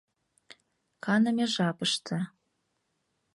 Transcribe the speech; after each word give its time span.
Каныме 1.03 1.45
жапыште... 1.55 2.17